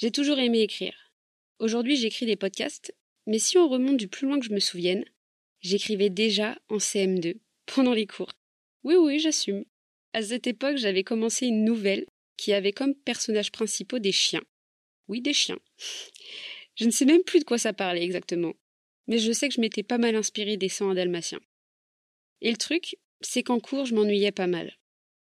J'ai 0.00 0.10
toujours 0.10 0.38
aimé 0.38 0.60
écrire. 0.60 1.12
Aujourd'hui, 1.58 1.94
j'écris 1.94 2.24
des 2.24 2.36
podcasts, 2.36 2.94
mais 3.26 3.38
si 3.38 3.58
on 3.58 3.68
remonte 3.68 3.98
du 3.98 4.08
plus 4.08 4.26
loin 4.26 4.40
que 4.40 4.46
je 4.46 4.54
me 4.54 4.58
souvienne, 4.58 5.04
j'écrivais 5.60 6.08
déjà 6.08 6.58
en 6.70 6.78
CM2, 6.78 7.36
pendant 7.66 7.92
les 7.92 8.06
cours. 8.06 8.32
Oui, 8.82 8.94
oui, 8.94 9.18
j'assume. 9.18 9.66
À 10.14 10.22
cette 10.22 10.46
époque, 10.46 10.78
j'avais 10.78 11.04
commencé 11.04 11.48
une 11.48 11.66
nouvelle 11.66 12.06
qui 12.38 12.54
avait 12.54 12.72
comme 12.72 12.94
personnages 12.94 13.52
principaux 13.52 13.98
des 13.98 14.10
chiens. 14.10 14.40
Oui, 15.08 15.20
des 15.20 15.34
chiens. 15.34 15.58
Je 16.76 16.86
ne 16.86 16.90
sais 16.90 17.04
même 17.04 17.22
plus 17.22 17.40
de 17.40 17.44
quoi 17.44 17.58
ça 17.58 17.74
parlait 17.74 18.02
exactement, 18.02 18.54
mais 19.06 19.18
je 19.18 19.32
sais 19.32 19.50
que 19.50 19.54
je 19.54 19.60
m'étais 19.60 19.82
pas 19.82 19.98
mal 19.98 20.16
inspiré 20.16 20.56
des 20.56 20.70
sangs 20.70 20.94
dalmatiens. 20.94 21.40
Et 22.40 22.50
le 22.50 22.56
truc, 22.56 22.96
c'est 23.20 23.42
qu'en 23.42 23.60
cours, 23.60 23.84
je 23.84 23.94
m'ennuyais 23.94 24.32
pas 24.32 24.46
mal. 24.46 24.78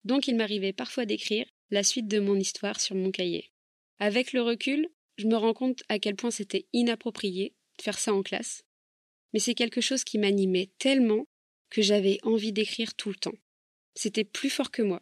Donc 0.05 0.27
il 0.27 0.35
m'arrivait 0.35 0.73
parfois 0.73 1.05
d'écrire 1.05 1.45
la 1.69 1.83
suite 1.83 2.07
de 2.07 2.19
mon 2.19 2.39
histoire 2.39 2.81
sur 2.81 2.95
mon 2.95 3.11
cahier. 3.11 3.51
Avec 3.99 4.33
le 4.33 4.41
recul, 4.41 4.89
je 5.17 5.27
me 5.27 5.35
rends 5.35 5.53
compte 5.53 5.83
à 5.89 5.99
quel 5.99 6.15
point 6.15 6.31
c'était 6.31 6.67
inapproprié 6.73 7.53
de 7.77 7.83
faire 7.83 7.99
ça 7.99 8.13
en 8.13 8.23
classe. 8.23 8.63
Mais 9.33 9.39
c'est 9.39 9.55
quelque 9.55 9.81
chose 9.81 10.03
qui 10.03 10.17
m'animait 10.17 10.71
tellement 10.77 11.27
que 11.69 11.81
j'avais 11.81 12.19
envie 12.23 12.51
d'écrire 12.51 12.95
tout 12.95 13.09
le 13.09 13.15
temps. 13.15 13.35
C'était 13.95 14.23
plus 14.23 14.49
fort 14.49 14.71
que 14.71 14.81
moi. 14.81 15.01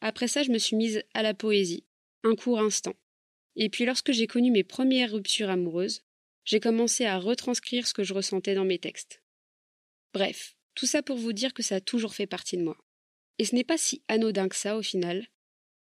Après 0.00 0.28
ça, 0.28 0.42
je 0.42 0.50
me 0.50 0.58
suis 0.58 0.76
mise 0.76 1.02
à 1.14 1.22
la 1.22 1.34
poésie, 1.34 1.84
un 2.24 2.34
court 2.34 2.60
instant. 2.60 2.94
Et 3.56 3.68
puis 3.68 3.84
lorsque 3.84 4.12
j'ai 4.12 4.26
connu 4.26 4.50
mes 4.50 4.64
premières 4.64 5.12
ruptures 5.12 5.50
amoureuses, 5.50 6.02
j'ai 6.44 6.60
commencé 6.60 7.04
à 7.04 7.18
retranscrire 7.18 7.86
ce 7.86 7.94
que 7.94 8.04
je 8.04 8.14
ressentais 8.14 8.54
dans 8.54 8.64
mes 8.64 8.78
textes. 8.78 9.22
Bref, 10.12 10.56
tout 10.74 10.86
ça 10.86 11.02
pour 11.02 11.16
vous 11.16 11.32
dire 11.32 11.54
que 11.54 11.62
ça 11.62 11.76
a 11.76 11.80
toujours 11.80 12.14
fait 12.14 12.26
partie 12.26 12.56
de 12.56 12.62
moi. 12.62 12.76
Et 13.38 13.44
ce 13.44 13.54
n'est 13.54 13.64
pas 13.64 13.78
si 13.78 14.02
anodin 14.08 14.48
que 14.48 14.56
ça 14.56 14.76
au 14.76 14.82
final, 14.82 15.26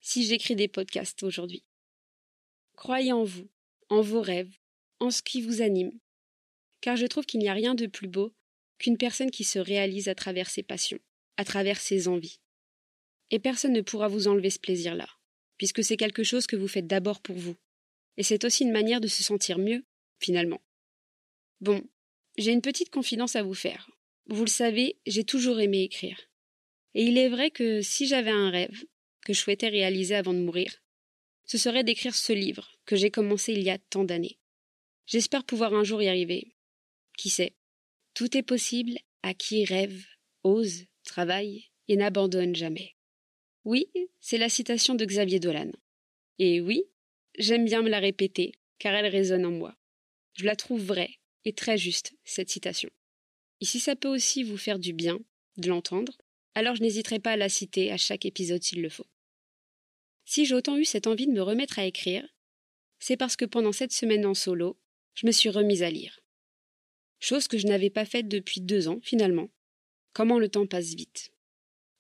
si 0.01 0.25
j'écris 0.25 0.57
des 0.57 0.69
podcasts 0.69 1.23
aujourd'hui. 1.23 1.65
Croyez 2.81 3.13
en 3.13 3.25
vous, 3.25 3.47
en 3.91 4.01
vos 4.01 4.23
rêves, 4.23 4.57
en 5.01 5.11
ce 5.11 5.21
qui 5.21 5.43
vous 5.43 5.61
anime. 5.61 5.93
Car 6.81 6.97
je 6.97 7.05
trouve 7.05 7.27
qu'il 7.27 7.41
n'y 7.41 7.49
a 7.51 7.53
rien 7.53 7.75
de 7.75 7.87
plus 7.87 8.09
beau 8.09 8.33
qu'une 8.79 8.97
personne 8.97 9.31
qui 9.31 9.45
se 9.45 9.59
réalise 9.59 10.09
à 10.09 10.15
travers 10.15 10.49
ses 10.49 10.63
passions, 10.63 10.99
à 11.37 11.45
travers 11.45 11.79
ses 11.79 12.09
envies. 12.09 12.41
Et 13.31 13.39
personne 13.39 13.75
ne 13.75 13.83
pourra 13.83 14.09
vous 14.09 14.29
enlever 14.29 14.49
ce 14.49 14.59
plaisir-là, 14.59 15.07
puisque 15.59 15.85
c'est 15.85 15.99
quelque 15.99 16.23
chose 16.23 16.47
que 16.47 16.57
vous 16.57 16.69
faites 16.69 16.87
d'abord 16.87 17.21
pour 17.21 17.37
vous. 17.37 17.55
Et 18.17 18.23
c'est 18.23 18.47
aussi 18.47 18.65
une 18.65 18.73
manière 18.73 19.03
de 19.03 19.09
se 19.09 19.23
sentir 19.23 19.59
mieux, 19.59 19.85
finalement. 20.19 20.63
Bon, 21.61 21.85
j'ai 22.39 22.53
une 22.53 22.63
petite 22.63 22.89
confidence 22.89 23.37
à 23.37 23.43
vous 23.43 23.53
faire. 23.53 23.91
Vous 24.25 24.47
le 24.47 24.51
savez, 24.51 24.97
j'ai 25.07 25.25
toujours 25.25 25.61
aimé 25.61 25.83
écrire. 25.83 26.19
Et 26.95 27.03
il 27.03 27.19
est 27.19 27.29
vrai 27.29 27.51
que 27.51 27.83
si 27.83 28.07
j'avais 28.07 28.31
un 28.31 28.49
rêve 28.49 28.87
que 29.27 29.35
je 29.35 29.39
souhaitais 29.39 29.69
réaliser 29.69 30.15
avant 30.15 30.33
de 30.33 30.39
mourir, 30.39 30.80
ce 31.51 31.59
serait 31.59 31.83
d'écrire 31.83 32.15
ce 32.15 32.33
livre 32.33 32.79
que 32.87 32.95
j'ai 32.95 33.11
commencé 33.11 33.53
il 33.53 33.65
y 33.65 33.71
a 33.71 33.79
tant 33.79 34.05
d'années. 34.05 34.39
J'espère 35.07 35.43
pouvoir 35.43 35.75
un 35.75 35.83
jour 35.83 36.01
y 36.01 36.07
arriver. 36.07 36.55
Qui 37.19 37.29
sait? 37.29 37.57
Tout 38.15 38.37
est 38.37 38.45
possible 38.45 38.97
à 39.25 39.35
qui 39.35 39.65
rêve, 39.65 40.01
ose, 40.45 40.85
travaille 41.03 41.65
et 41.89 41.97
n'abandonne 41.97 42.55
jamais. 42.55 42.95
Oui, 43.65 43.89
c'est 44.21 44.39
la 44.39 44.49
citation 44.49 44.95
de 44.95 45.05
Xavier 45.05 45.41
Dolan. 45.41 45.73
Et 46.39 46.61
oui, 46.61 46.85
j'aime 47.37 47.65
bien 47.65 47.83
me 47.83 47.91
la 47.91 47.99
répéter, 47.99 48.53
car 48.79 48.95
elle 48.95 49.11
résonne 49.11 49.45
en 49.45 49.51
moi. 49.51 49.75
Je 50.35 50.45
la 50.45 50.55
trouve 50.55 50.85
vraie 50.85 51.19
et 51.45 51.53
très 51.53 51.77
juste, 51.77 52.13
cette 52.23 52.51
citation. 52.51 52.91
Et 53.61 53.65
si 53.65 53.81
ça 53.81 53.97
peut 53.97 54.07
aussi 54.07 54.45
vous 54.45 54.57
faire 54.57 54.79
du 54.79 54.93
bien 54.93 55.19
de 55.57 55.69
l'entendre, 55.69 56.17
alors 56.55 56.77
je 56.77 56.83
n'hésiterai 56.83 57.19
pas 57.19 57.33
à 57.33 57.37
la 57.37 57.49
citer 57.49 57.91
à 57.91 57.97
chaque 57.97 58.25
épisode 58.25 58.63
s'il 58.63 58.83
le 58.83 58.89
faut. 58.89 59.09
Si 60.31 60.45
j'ai 60.45 60.55
autant 60.55 60.77
eu 60.77 60.85
cette 60.85 61.09
envie 61.09 61.27
de 61.27 61.33
me 61.33 61.43
remettre 61.43 61.81
à 61.81 61.87
écrire, 61.87 62.25
c'est 63.01 63.17
parce 63.17 63.35
que 63.35 63.45
pendant 63.45 63.73
cette 63.73 63.91
semaine 63.91 64.25
en 64.25 64.35
solo, 64.35 64.79
je 65.13 65.27
me 65.27 65.33
suis 65.33 65.49
remise 65.49 65.83
à 65.83 65.91
lire. 65.91 66.21
Chose 67.19 67.49
que 67.49 67.59
je 67.59 67.67
n'avais 67.67 67.91
pas 67.91 68.05
faite 68.05 68.29
depuis 68.29 68.61
deux 68.61 68.87
ans, 68.87 69.01
finalement. 69.03 69.51
Comment 70.13 70.39
le 70.39 70.49
temps 70.49 70.69
passe 70.69 70.95
vite. 70.95 71.33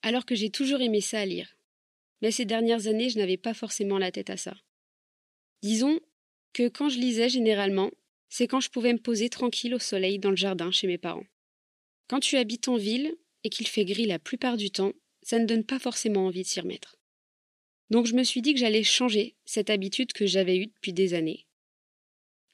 Alors 0.02 0.26
que 0.26 0.36
j'ai 0.36 0.48
toujours 0.48 0.80
aimé 0.80 1.00
ça 1.00 1.18
à 1.18 1.26
lire. 1.26 1.56
mais 2.22 2.30
ces 2.30 2.44
dernières 2.44 2.86
années, 2.86 3.10
je 3.10 3.18
n'avais 3.18 3.36
pas 3.36 3.52
forcément 3.52 3.98
la 3.98 4.12
tête 4.12 4.30
à 4.30 4.36
ça. 4.36 4.54
Disons 5.64 5.98
que 6.52 6.68
quand 6.68 6.88
je 6.88 7.00
lisais 7.00 7.30
généralement, 7.30 7.90
c'est 8.28 8.46
quand 8.46 8.60
je 8.60 8.70
pouvais 8.70 8.92
me 8.92 9.00
poser 9.00 9.28
tranquille 9.28 9.74
au 9.74 9.80
soleil 9.80 10.20
dans 10.20 10.30
le 10.30 10.36
jardin 10.36 10.70
chez 10.70 10.86
mes 10.86 10.98
parents. 10.98 11.26
Quand 12.06 12.20
tu 12.20 12.36
habites 12.36 12.68
en 12.68 12.76
ville 12.76 13.12
et 13.42 13.50
qu'il 13.50 13.66
fait 13.66 13.84
gris 13.84 14.06
la 14.06 14.20
plupart 14.20 14.56
du 14.56 14.70
temps, 14.70 14.92
ça 15.20 15.40
ne 15.40 15.46
donne 15.46 15.64
pas 15.64 15.80
forcément 15.80 16.26
envie 16.26 16.42
de 16.42 16.46
s'y 16.46 16.60
remettre. 16.60 16.99
Donc 17.90 18.06
je 18.06 18.14
me 18.14 18.22
suis 18.22 18.40
dit 18.40 18.54
que 18.54 18.60
j'allais 18.60 18.84
changer 18.84 19.34
cette 19.44 19.70
habitude 19.70 20.12
que 20.12 20.26
j'avais 20.26 20.56
eue 20.56 20.66
depuis 20.66 20.92
des 20.92 21.14
années. 21.14 21.46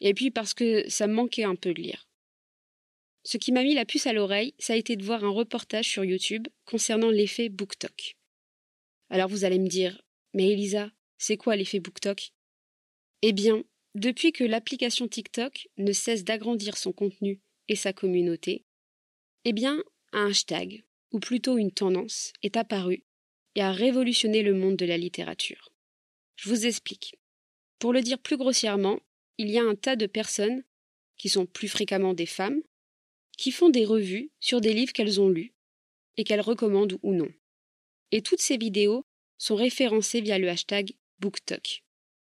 Et 0.00 0.14
puis 0.14 0.30
parce 0.30 0.54
que 0.54 0.88
ça 0.88 1.06
me 1.06 1.14
manquait 1.14 1.44
un 1.44 1.56
peu 1.56 1.72
de 1.72 1.80
lire. 1.80 2.08
Ce 3.24 3.38
qui 3.38 3.52
m'a 3.52 3.62
mis 3.62 3.74
la 3.74 3.84
puce 3.84 4.06
à 4.06 4.12
l'oreille, 4.12 4.54
ça 4.58 4.74
a 4.74 4.76
été 4.76 4.96
de 4.96 5.04
voir 5.04 5.24
un 5.24 5.30
reportage 5.30 5.88
sur 5.88 6.04
YouTube 6.04 6.46
concernant 6.64 7.10
l'effet 7.10 7.48
BookTok. 7.48 8.16
Alors 9.10 9.28
vous 9.28 9.44
allez 9.44 9.58
me 9.58 9.68
dire, 9.68 10.02
mais 10.32 10.50
Elisa, 10.52 10.90
c'est 11.18 11.36
quoi 11.36 11.56
l'effet 11.56 11.80
BookTok? 11.80 12.30
Eh 13.22 13.32
bien, 13.32 13.64
depuis 13.94 14.32
que 14.32 14.44
l'application 14.44 15.08
TikTok 15.08 15.68
ne 15.78 15.92
cesse 15.92 16.22
d'agrandir 16.22 16.76
son 16.76 16.92
contenu 16.92 17.40
et 17.68 17.76
sa 17.76 17.92
communauté, 17.92 18.64
eh 19.44 19.52
bien, 19.52 19.82
un 20.12 20.28
hashtag, 20.28 20.84
ou 21.12 21.18
plutôt 21.18 21.56
une 21.56 21.72
tendance, 21.72 22.32
est 22.42 22.56
apparu 22.56 23.05
et 23.56 23.62
a 23.62 23.72
révolutionné 23.72 24.42
le 24.42 24.54
monde 24.54 24.76
de 24.76 24.86
la 24.86 24.98
littérature. 24.98 25.72
Je 26.36 26.48
vous 26.48 26.66
explique. 26.66 27.16
Pour 27.78 27.92
le 27.92 28.02
dire 28.02 28.18
plus 28.18 28.36
grossièrement, 28.36 29.00
il 29.38 29.50
y 29.50 29.58
a 29.58 29.64
un 29.64 29.74
tas 29.74 29.96
de 29.96 30.06
personnes, 30.06 30.62
qui 31.16 31.30
sont 31.30 31.46
plus 31.46 31.68
fréquemment 31.68 32.14
des 32.14 32.26
femmes, 32.26 32.60
qui 33.38 33.50
font 33.50 33.70
des 33.70 33.84
revues 33.84 34.30
sur 34.38 34.60
des 34.60 34.74
livres 34.74 34.92
qu'elles 34.92 35.20
ont 35.20 35.30
lus 35.30 35.54
et 36.18 36.24
qu'elles 36.24 36.40
recommandent 36.40 36.98
ou 37.02 37.14
non. 37.14 37.28
Et 38.12 38.22
toutes 38.22 38.40
ces 38.40 38.58
vidéos 38.58 39.04
sont 39.38 39.56
référencées 39.56 40.20
via 40.20 40.38
le 40.38 40.48
hashtag 40.48 40.92
BookTok, 41.18 41.82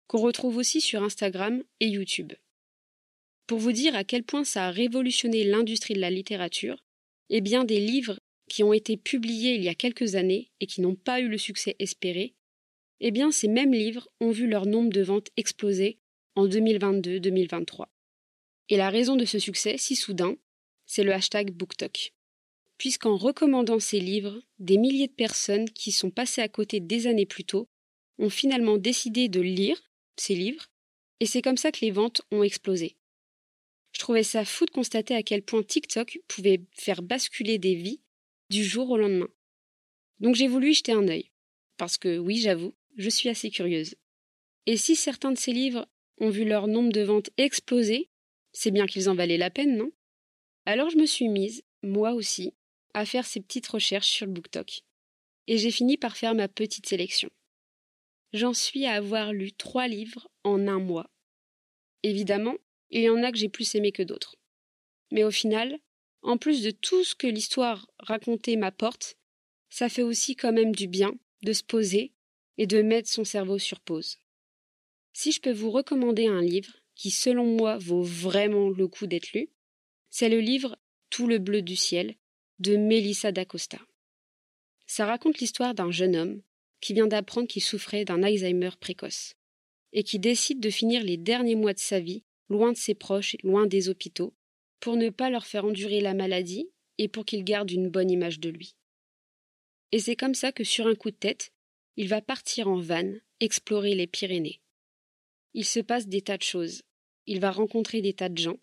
qu'on 0.07 0.21
retrouve 0.21 0.59
aussi 0.59 0.81
sur 0.81 1.03
Instagram 1.03 1.63
et 1.81 1.89
YouTube. 1.89 2.33
Pour 3.47 3.59
vous 3.59 3.73
dire 3.73 3.95
à 3.95 4.05
quel 4.05 4.25
point 4.25 4.45
ça 4.45 4.67
a 4.67 4.71
révolutionné 4.71 5.45
l'industrie 5.45 5.95
de 5.95 6.01
la 6.01 6.11
littérature, 6.11 6.83
eh 7.31 7.41
bien 7.41 7.65
des 7.65 7.81
livres 7.81 8.19
qui 8.49 8.63
ont 8.63 8.73
été 8.73 8.97
publiés 8.97 9.55
il 9.55 9.63
y 9.63 9.69
a 9.69 9.75
quelques 9.75 10.15
années 10.15 10.51
et 10.61 10.67
qui 10.67 10.81
n'ont 10.81 10.97
pas 10.97 11.21
eu 11.21 11.29
le 11.29 11.39
succès 11.39 11.77
espéré, 11.79 12.35
eh 13.01 13.11
bien 13.11 13.31
ces 13.31 13.49
mêmes 13.49 13.73
livres 13.73 14.09
ont 14.21 14.31
vu 14.31 14.47
leur 14.47 14.67
nombre 14.67 14.93
de 14.93 15.03
ventes 15.03 15.31
exploser 15.37 15.99
en 16.37 16.47
2022-2023. 16.47 17.87
Et 18.71 18.77
la 18.77 18.91
raison 18.91 19.17
de 19.17 19.25
ce 19.25 19.39
succès 19.39 19.77
si 19.79 19.97
soudain, 19.97 20.37
c'est 20.87 21.05
le 21.05 21.13
hashtag 21.13 21.51
BookTok. 21.51 22.13
Puisqu'en 22.79 23.17
recommandant 23.17 23.79
ces 23.79 24.01
livres, 24.01 24.41
des 24.59 24.79
milliers 24.79 25.07
de 25.07 25.13
personnes 25.13 25.71
qui 25.71 25.93
sont 25.93 26.11
passées 26.11 26.43
à 26.43 26.49
côté 26.49 26.81
des 26.81 27.07
années 27.07 27.27
plus 27.27 27.45
tôt 27.45 27.69
ont 28.19 28.31
finalement 28.31 28.79
décidé 28.79 29.29
de 29.29 29.41
lire 29.41 29.81
ces 30.17 30.35
livres, 30.35 30.67
et 31.21 31.27
c'est 31.27 31.43
comme 31.43 31.57
ça 31.57 31.73
que 31.73 31.81
les 31.81 31.91
ventes 31.91 32.23
ont 32.31 32.43
explosé. 32.43 32.97
Je 33.93 34.01
trouvais 34.01 34.25
ça 34.25 34.45
fou 34.45 34.67
de 34.67 34.71
constater 34.71 35.15
à 35.15 35.23
quel 35.23 35.43
point 35.43 35.63
TikTok 35.63 36.19
pouvait 36.27 36.63
faire 36.73 37.03
basculer 37.03 37.59
des 37.59 37.75
vies 37.75 38.01
du 38.55 38.63
jour 38.63 38.89
au 38.91 38.97
lendemain. 38.97 39.29
Donc 40.21 40.37
j'ai 40.37 40.47
voulu 40.47 40.71
y 40.71 40.75
jeter 40.75 40.93
un 40.93 41.09
œil, 41.09 41.33
parce 41.77 41.99
que 41.99 42.19
oui, 42.19 42.37
j'avoue, 42.37 42.73
je 42.97 43.11
suis 43.11 43.29
assez 43.29 43.51
curieuse. 43.51 43.97
Et 44.67 44.77
si 44.77 44.95
certains 44.95 45.33
de 45.33 45.39
ces 45.39 45.53
livres 45.53 45.89
ont 46.19 46.31
vu 46.31 46.45
leur 46.45 46.69
nombre 46.69 46.93
de 46.93 47.01
ventes 47.01 47.31
exploser, 47.37 48.11
c'est 48.53 48.71
bien 48.71 48.87
qu'ils 48.87 49.11
en 49.11 49.17
valaient 49.17 49.39
la 49.39 49.51
peine, 49.51 49.77
non? 49.77 49.91
Alors 50.67 50.89
je 50.89 50.99
me 50.99 51.05
suis 51.05 51.27
mise, 51.27 51.65
moi 51.83 52.13
aussi, 52.13 52.55
à 52.95 53.05
faire 53.05 53.27
ces 53.27 53.41
petites 53.41 53.67
recherches 53.67 54.11
sur 54.11 54.27
le 54.27 54.33
BookTok. 54.33 54.83
Et 55.49 55.59
j'ai 55.59 55.73
fini 55.73 55.97
par 55.97 56.17
faire 56.17 56.37
ma 56.37 56.47
petite 56.47 56.87
sélection. 56.87 57.31
J'en 58.33 58.55
suis 58.55 58.87
à 58.87 58.93
avoir 58.93 59.33
lu 59.33 59.53
trois 59.53 59.89
livres 59.89 60.29
en 60.45 60.69
un 60.69 60.79
mois. 60.79 61.11
Évidemment, 62.05 62.55
il 62.91 63.03
y 63.03 63.11
en 63.11 63.23
a 63.25 63.33
que 63.33 63.39
j'ai 63.39 63.49
plus 63.49 63.75
aimé 63.75 63.91
que 63.91 64.05
d'autres. 64.05 64.37
Mais 65.11 65.25
au 65.25 65.33
final, 65.33 65.77
en 66.25 66.39
plus 66.39 66.63
de 66.63 66.71
tout 66.71 67.05
ce 67.05 67.15
que 67.15 67.27
l'histoire 67.27 67.87
racontée 67.99 68.57
m'apporte, 68.57 69.17
ça 69.69 69.89
fait 69.89 70.03
aussi 70.03 70.35
quand 70.35 70.53
même 70.53 70.75
du 70.75 70.89
bien 70.89 71.15
de 71.43 71.53
se 71.53 71.63
poser 71.63 72.13
et 72.57 72.67
de 72.67 72.81
mettre 72.81 73.09
son 73.09 73.25
cerveau 73.25 73.59
sur 73.59 73.81
pause. 73.81 74.19
Si 75.13 75.33
je 75.33 75.41
peux 75.41 75.53
vous 75.53 75.71
recommander 75.71 76.27
un 76.27 76.41
livre 76.41 76.73
qui, 76.95 77.11
selon 77.11 77.45
moi, 77.45 77.77
vaut 77.77 78.03
vraiment 78.03 78.71
le 78.71 78.89
coup 78.89 79.07
d'être 79.07 79.33
lu, 79.33 79.51
c'est 80.11 80.29
le 80.29 80.41
livre 80.41 80.77
Tout 81.11 81.27
le 81.27 81.39
bleu 81.39 81.61
du 81.61 81.77
ciel 81.77 82.17
de 82.59 82.77
Melissa 82.77 83.31
d'Acosta. 83.31 83.79
Ça 84.87 85.07
raconte 85.07 85.39
l'histoire 85.39 85.75
d'un 85.75 85.91
jeune 85.91 86.17
homme 86.17 86.43
qui 86.81 86.95
vient 86.95 87.07
d'apprendre 87.07 87.49
qu'il 87.49 87.63
souffrait 87.63 88.05
d'un 88.05 88.23
Alzheimer 88.23 88.71
précoce 88.81 89.35
et 89.93 90.03
qui 90.03 90.19
décide 90.19 90.61
de 90.61 90.71
finir 90.71 91.03
les 91.03 91.17
derniers 91.17 91.57
mois 91.57 91.75
de 91.75 91.79
sa 91.79 92.01
vie 92.01 92.25
loin 92.49 92.73
de 92.73 92.77
ses 92.77 92.95
proches, 92.95 93.37
loin 93.43 93.67
des 93.67 93.89
hôpitaux, 93.89 94.35
pour 94.85 94.99
ne 94.99 95.09
pas 95.09 95.31
leur 95.31 95.47
faire 95.47 95.65
endurer 95.65 96.03
la 96.03 96.13
maladie 96.13 96.69
et 96.99 97.09
pour 97.09 97.25
qu'il 97.25 97.43
garde 97.43 97.71
une 97.71 97.89
bonne 97.89 98.11
image 98.11 98.39
de 98.39 98.51
lui. 98.51 98.77
Et 99.93 99.99
c'est 99.99 100.15
comme 100.15 100.35
ça 100.35 100.53
que 100.53 100.63
sur 100.63 100.87
un 100.87 100.95
coup 100.95 101.11
de 101.11 101.17
tête, 101.17 101.55
il 101.97 102.07
va 102.07 102.21
partir 102.21 102.69
en 102.69 102.79
vanne, 102.79 103.23
explorer 103.41 103.95
les 103.95 104.07
Pyrénées. 104.07 104.61
Il 105.55 105.65
se 105.65 105.81
passe 105.81 106.07
des 106.07 106.21
tas 106.21 106.37
de 106.37 106.43
choses. 106.43 106.83
Il 107.25 107.41
va 107.41 107.51
rencontrer 107.51 108.03
des 108.03 108.13
tas 108.13 108.29
de 108.29 108.37
gens, 108.37 108.59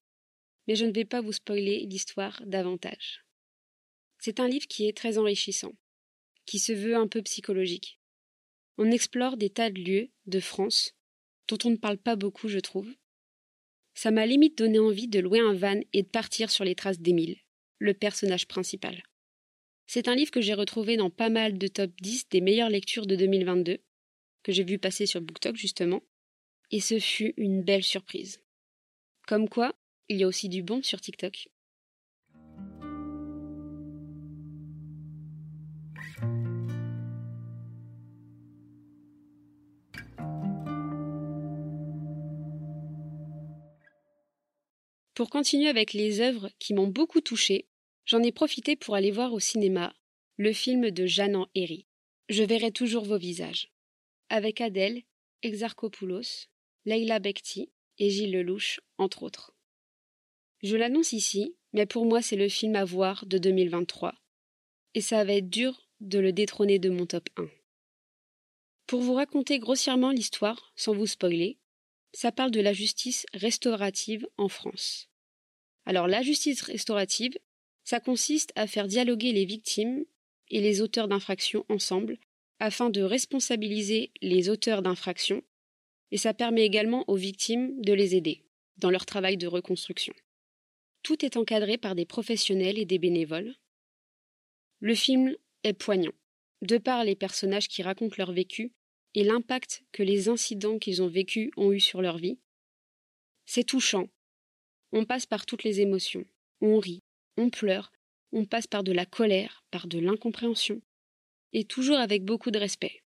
mais 0.68 0.76
je 0.76 0.86
ne 0.86 0.92
vais 0.92 1.06
pas 1.06 1.22
vous 1.22 1.34
spoiler 1.34 1.88
l'histoire 1.88 2.40
davantage. 2.46 3.26
C'est 4.20 4.40
un 4.40 4.48
livre 4.48 4.68
qui 4.68 4.88
est 4.88 4.96
très 4.96 5.18
enrichissant, 5.18 5.74
qui 6.46 6.60
se 6.60 6.72
veut 6.72 6.96
un 6.96 7.08
peu 7.08 7.24
psychologique. 7.24 7.98
On 8.78 8.92
explore 8.92 9.38
des 9.38 9.50
tas 9.50 9.72
de 9.72 9.82
lieux 9.82 10.12
de 10.28 10.40
France 10.40 10.94
dont 11.48 11.58
on 11.64 11.72
ne 11.72 11.78
parle 11.78 11.98
pas 11.98 12.16
beaucoup, 12.16 12.48
je 12.48 12.60
trouve, 12.60 12.94
ça 14.02 14.10
m'a 14.10 14.26
limite 14.26 14.58
donné 14.58 14.80
envie 14.80 15.08
de 15.08 15.20
louer 15.20 15.42
un 15.42 15.54
van 15.54 15.80
et 15.94 16.02
de 16.02 16.08
partir 16.08 16.50
sur 16.50 16.64
les 16.64 16.74
traces 16.74 17.00
d'Émile, 17.00 17.38
le 17.78 17.94
personnage 17.94 18.48
principal. 18.48 19.04
C'est 19.86 20.08
un 20.08 20.16
livre 20.16 20.32
que 20.32 20.42
j'ai 20.42 20.56
retrouvé 20.56 20.98
dans 20.98 21.12
pas 21.12 21.30
mal 21.30 21.60
de 21.60 21.68
top 21.68 21.92
10 22.02 22.30
des 22.30 22.42
meilleures 22.42 22.72
lectures 22.72 23.06
de 23.06 23.16
2022, 23.16 23.78
que 24.42 24.52
j'ai 24.52 24.64
vu 24.64 24.80
passer 24.80 25.06
sur 25.06 25.22
BookTok 25.22 25.56
justement, 25.56 26.02
et 26.72 26.80
ce 26.80 26.98
fut 26.98 27.36
une 27.38 27.62
belle 27.62 27.84
surprise. 27.84 28.42
Comme 29.28 29.48
quoi, 29.48 29.76
il 30.10 30.18
y 30.18 30.24
a 30.24 30.28
aussi 30.28 30.50
du 30.50 30.64
bon 30.64 30.82
sur 30.82 31.00
TikTok. 31.00 31.50
Pour 45.22 45.30
continuer 45.30 45.68
avec 45.68 45.94
les 45.94 46.20
œuvres 46.20 46.50
qui 46.58 46.74
m'ont 46.74 46.88
beaucoup 46.88 47.22
touchée, 47.22 47.68
j'en 48.06 48.24
ai 48.24 48.32
profité 48.32 48.76
pour 48.76 48.96
aller 48.96 49.12
voir 49.12 49.34
au 49.34 49.40
cinéma 49.40 49.94
le 50.38 50.52
film 50.52 50.90
de 50.90 51.06
Jeanne 51.06 51.46
Herry. 51.54 51.86
Je 52.28 52.42
verrai 52.42 52.72
toujours 52.72 53.06
vos 53.06 53.20
visages. 53.20 53.72
Avec 54.30 54.62
Adèle, 54.62 55.04
Exarchopoulos, 55.44 56.48
Leila 56.86 57.20
Bekti 57.20 57.70
et 58.00 58.10
Gilles 58.10 58.32
Lelouch, 58.32 58.80
entre 58.98 59.22
autres. 59.22 59.56
Je 60.64 60.76
l'annonce 60.76 61.14
ici, 61.14 61.56
mais 61.72 61.86
pour 61.86 62.08
moi 62.08 62.24
c'est 62.24 62.36
le 62.36 62.50
film 62.50 62.76
à 62.76 62.84
voir 62.84 63.28
de 63.28 63.38
2023. 63.38 64.16
Et 64.96 65.02
ça 65.02 65.24
va 65.24 65.34
être 65.34 65.52
dur 65.52 65.88
de 66.00 66.18
le 66.18 66.34
détrôner 66.34 66.80
de 66.80 66.90
mon 66.90 67.06
top 67.06 67.30
1. 67.38 67.48
Pour 68.88 69.02
vous 69.02 69.14
raconter 69.14 69.60
grossièrement 69.60 70.10
l'histoire, 70.10 70.74
sans 70.76 70.96
vous 70.96 71.06
spoiler, 71.06 71.60
ça 72.12 72.32
parle 72.32 72.50
de 72.50 72.60
la 72.60 72.74
justice 72.74 73.28
restaurative 73.36 74.28
en 74.38 74.50
France. 74.50 75.11
Alors 75.86 76.08
la 76.08 76.22
justice 76.22 76.62
restaurative, 76.62 77.38
ça 77.84 78.00
consiste 78.00 78.52
à 78.56 78.68
faire 78.68 78.88
dialoguer 78.88 79.32
les 79.32 79.46
victimes 79.46 80.06
et 80.50 80.62
les 80.62 80.82
auteurs 80.82 81.08
d'infractions 81.08 81.66
ensemble 81.70 82.18
afin 82.60 82.90
de 82.90 83.02
responsabiliser 83.02 84.12
les 84.22 84.50
auteurs 84.50 84.82
d'infractions 84.82 85.42
et 86.12 86.18
ça 86.18 86.34
permet 86.34 86.66
également 86.66 87.06
aux 87.08 87.16
victimes 87.16 87.82
de 87.82 87.94
les 87.94 88.16
aider 88.16 88.44
dans 88.78 88.92
leur 88.92 89.06
travail 89.06 89.38
de 89.38 89.48
reconstruction. 89.48 90.14
Tout 91.04 91.26
est 91.26 91.38
encadré 91.38 91.78
par 91.78 91.96
des 91.96 92.06
professionnels 92.06 92.78
et 92.78 92.86
des 92.86 93.00
bénévoles. 93.00 93.56
Le 94.80 94.94
film 94.94 95.36
est 95.64 95.74
poignant, 95.74 96.14
de 96.62 96.78
par 96.78 97.04
les 97.04 97.16
personnages 97.16 97.68
qui 97.68 97.82
racontent 97.82 98.16
leur 98.18 98.32
vécu 98.32 98.74
et 99.16 99.24
l'impact 99.24 99.84
que 99.92 100.04
les 100.04 100.30
incidents 100.30 100.80
qu'ils 100.80 101.02
ont 101.02 101.08
vécus 101.08 101.52
ont 101.58 101.72
eu 101.72 101.80
sur 101.80 102.02
leur 102.02 102.18
vie. 102.18 102.40
C'est 103.46 103.64
touchant 103.64 104.08
on 104.92 105.06
passe 105.06 105.26
par 105.26 105.46
toutes 105.46 105.64
les 105.64 105.82
émotions. 105.82 106.26
On 106.62 106.80
rit, 106.80 107.02
on 107.38 107.50
pleure, 107.50 107.92
on 108.32 108.46
passe 108.46 108.68
par 108.68 108.84
de 108.84 108.92
la 108.92 109.06
colère, 109.06 109.64
par 109.72 109.88
de 109.88 110.00
l'incompréhension, 110.00 110.82
et 111.54 111.64
toujours 111.64 111.98
avec 111.98 112.24
beaucoup 112.24 112.52
de 112.52 112.60
respect. 112.60 113.04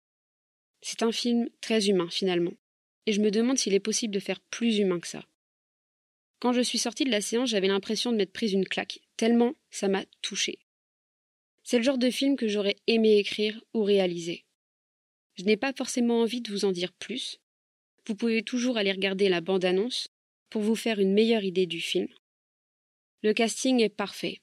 C'est 0.80 1.02
un 1.02 1.12
film 1.12 1.48
très 1.60 1.88
humain 1.88 2.08
finalement, 2.10 2.54
et 3.06 3.12
je 3.12 3.20
me 3.20 3.30
demande 3.30 3.58
s'il 3.58 3.74
est 3.74 3.80
possible 3.80 4.14
de 4.14 4.20
faire 4.20 4.40
plus 4.40 4.78
humain 4.78 5.00
que 5.00 5.08
ça. 5.08 5.24
Quand 6.40 6.52
je 6.52 6.60
suis 6.60 6.78
sortie 6.78 7.04
de 7.04 7.10
la 7.10 7.20
séance, 7.20 7.50
j'avais 7.50 7.68
l'impression 7.68 8.10
de 8.10 8.16
m'être 8.16 8.32
prise 8.32 8.52
une 8.52 8.66
claque, 8.66 9.00
tellement 9.16 9.54
ça 9.70 9.88
m'a 9.88 10.04
touchée. 10.22 10.58
C'est 11.62 11.78
le 11.78 11.84
genre 11.84 11.98
de 11.98 12.10
film 12.10 12.36
que 12.36 12.48
j'aurais 12.48 12.76
aimé 12.88 13.18
écrire 13.18 13.62
ou 13.74 13.84
réaliser. 13.84 14.44
Je 15.34 15.44
n'ai 15.44 15.56
pas 15.56 15.72
forcément 15.72 16.20
envie 16.20 16.40
de 16.40 16.50
vous 16.50 16.64
en 16.64 16.72
dire 16.72 16.92
plus. 16.92 17.38
Vous 18.06 18.16
pouvez 18.16 18.42
toujours 18.42 18.76
aller 18.76 18.90
regarder 18.90 19.28
la 19.28 19.40
bande-annonce 19.40 20.08
pour 20.52 20.60
vous 20.60 20.76
faire 20.76 20.98
une 20.98 21.14
meilleure 21.14 21.44
idée 21.44 21.64
du 21.64 21.80
film. 21.80 22.08
Le 23.22 23.32
casting 23.32 23.80
est 23.80 23.88
parfait. 23.88 24.42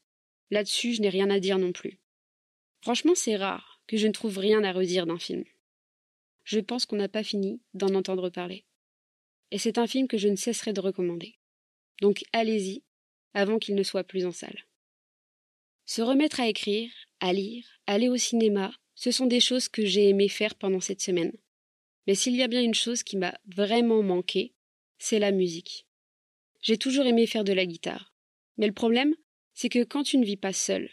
Là-dessus, 0.49 0.95
je 0.95 1.01
n'ai 1.03 1.09
rien 1.09 1.29
à 1.29 1.39
dire 1.39 1.59
non 1.59 1.71
plus. 1.71 1.99
Franchement, 2.81 3.13
c'est 3.13 3.35
rare 3.35 3.79
que 3.85 3.95
je 3.95 4.07
ne 4.07 4.11
trouve 4.11 4.39
rien 4.39 4.63
à 4.63 4.71
redire 4.71 5.05
d'un 5.05 5.19
film. 5.19 5.43
Je 6.45 6.59
pense 6.61 6.87
qu'on 6.87 6.95
n'a 6.95 7.09
pas 7.09 7.21
fini 7.21 7.61
d'en 7.75 7.93
entendre 7.93 8.31
parler. 8.31 8.65
Et 9.51 9.59
c'est 9.59 9.77
un 9.77 9.85
film 9.85 10.07
que 10.07 10.17
je 10.17 10.29
ne 10.29 10.35
cesserai 10.35 10.73
de 10.73 10.81
recommander. 10.81 11.37
Donc 12.01 12.23
allez-y, 12.33 12.81
avant 13.35 13.59
qu'il 13.59 13.75
ne 13.75 13.83
soit 13.83 14.03
plus 14.03 14.25
en 14.25 14.31
salle. 14.31 14.65
Se 15.85 16.01
remettre 16.01 16.39
à 16.39 16.47
écrire, 16.47 16.89
à 17.19 17.33
lire, 17.33 17.67
aller 17.85 18.09
au 18.09 18.17
cinéma, 18.17 18.73
ce 18.95 19.11
sont 19.11 19.27
des 19.27 19.41
choses 19.41 19.69
que 19.69 19.85
j'ai 19.85 20.09
aimé 20.09 20.27
faire 20.27 20.55
pendant 20.55 20.81
cette 20.81 21.01
semaine. 21.01 21.33
Mais 22.07 22.15
s'il 22.15 22.35
y 22.35 22.41
a 22.41 22.47
bien 22.47 22.63
une 22.63 22.73
chose 22.73 23.03
qui 23.03 23.15
m'a 23.15 23.39
vraiment 23.45 24.01
manqué, 24.01 24.55
c'est 24.97 25.19
la 25.19 25.29
musique. 25.31 25.85
J'ai 26.61 26.77
toujours 26.77 27.05
aimé 27.05 27.25
faire 27.27 27.43
de 27.43 27.53
la 27.53 27.65
guitare. 27.65 28.13
Mais 28.57 28.67
le 28.67 28.73
problème, 28.73 29.15
c'est 29.53 29.69
que 29.69 29.83
quand 29.83 30.03
tu 30.03 30.17
ne 30.17 30.25
vis 30.25 30.37
pas 30.37 30.53
seul, 30.53 30.89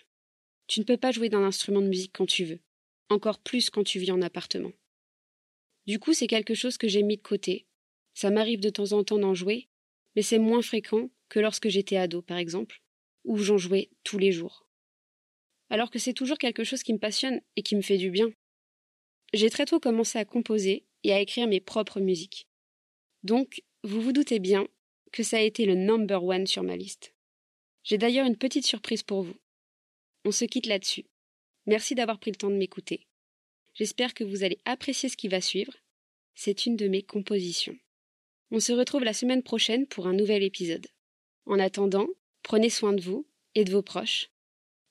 tu 0.66 0.80
ne 0.80 0.84
peux 0.84 0.96
pas 0.96 1.12
jouer 1.12 1.28
d'un 1.28 1.42
instrument 1.42 1.80
de 1.80 1.88
musique 1.88 2.12
quand 2.12 2.26
tu 2.26 2.44
veux, 2.44 2.60
encore 3.08 3.38
plus 3.38 3.70
quand 3.70 3.84
tu 3.84 3.98
vis 3.98 4.10
en 4.10 4.22
appartement. 4.22 4.72
Du 5.86 5.98
coup, 5.98 6.12
c'est 6.12 6.26
quelque 6.26 6.54
chose 6.54 6.78
que 6.78 6.88
j'ai 6.88 7.02
mis 7.02 7.16
de 7.16 7.22
côté. 7.22 7.66
Ça 8.14 8.30
m'arrive 8.30 8.60
de 8.60 8.70
temps 8.70 8.92
en 8.92 9.04
temps 9.04 9.18
d'en 9.18 9.34
jouer, 9.34 9.68
mais 10.14 10.22
c'est 10.22 10.38
moins 10.38 10.62
fréquent 10.62 11.10
que 11.28 11.40
lorsque 11.40 11.68
j'étais 11.68 11.96
ado, 11.96 12.22
par 12.22 12.38
exemple, 12.38 12.82
où 13.24 13.36
j'en 13.38 13.58
jouais 13.58 13.90
tous 14.04 14.18
les 14.18 14.32
jours. 14.32 14.66
Alors 15.68 15.90
que 15.90 15.98
c'est 15.98 16.12
toujours 16.12 16.38
quelque 16.38 16.64
chose 16.64 16.82
qui 16.82 16.92
me 16.92 16.98
passionne 16.98 17.40
et 17.56 17.62
qui 17.62 17.76
me 17.76 17.82
fait 17.82 17.98
du 17.98 18.10
bien. 18.10 18.30
J'ai 19.32 19.50
très 19.50 19.64
tôt 19.64 19.80
commencé 19.80 20.18
à 20.18 20.24
composer 20.24 20.86
et 21.02 21.12
à 21.12 21.20
écrire 21.20 21.48
mes 21.48 21.60
propres 21.60 22.00
musiques. 22.00 22.48
Donc, 23.22 23.62
vous 23.82 24.00
vous 24.00 24.12
doutez 24.12 24.38
bien 24.38 24.68
que 25.12 25.22
ça 25.22 25.38
a 25.38 25.42
été 25.42 25.64
le 25.64 25.74
number 25.74 26.22
one 26.22 26.46
sur 26.46 26.62
ma 26.62 26.76
liste. 26.76 27.14
J'ai 27.82 27.98
d'ailleurs 27.98 28.26
une 28.26 28.36
petite 28.36 28.66
surprise 28.66 29.02
pour 29.02 29.22
vous. 29.22 29.36
On 30.24 30.32
se 30.32 30.44
quitte 30.44 30.66
là-dessus. 30.66 31.06
Merci 31.66 31.94
d'avoir 31.94 32.18
pris 32.18 32.30
le 32.30 32.36
temps 32.36 32.50
de 32.50 32.56
m'écouter. 32.56 33.06
J'espère 33.74 34.14
que 34.14 34.24
vous 34.24 34.42
allez 34.42 34.58
apprécier 34.64 35.08
ce 35.08 35.16
qui 35.16 35.28
va 35.28 35.40
suivre. 35.40 35.74
C'est 36.34 36.66
une 36.66 36.76
de 36.76 36.88
mes 36.88 37.02
compositions. 37.02 37.76
On 38.50 38.60
se 38.60 38.72
retrouve 38.72 39.04
la 39.04 39.12
semaine 39.12 39.42
prochaine 39.42 39.86
pour 39.86 40.06
un 40.06 40.12
nouvel 40.12 40.42
épisode. 40.42 40.86
En 41.46 41.58
attendant, 41.58 42.08
prenez 42.42 42.70
soin 42.70 42.92
de 42.92 43.00
vous 43.00 43.26
et 43.54 43.64
de 43.64 43.72
vos 43.72 43.82
proches. 43.82 44.30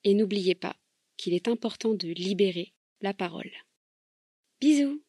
Et 0.04 0.14
n'oubliez 0.14 0.54
pas 0.54 0.76
qu'il 1.16 1.34
est 1.34 1.48
important 1.48 1.94
de 1.94 2.08
libérer 2.08 2.74
la 3.00 3.14
parole. 3.14 3.50
Bisous 4.60 5.02